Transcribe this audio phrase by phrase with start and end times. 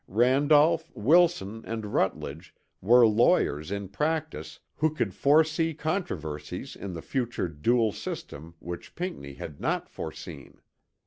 [0.07, 7.47] Randolph, Wilson and Rutledge were lawyers in practice who could foresee controversies in the future
[7.47, 10.59] dual system which Pinckney had not foreseen.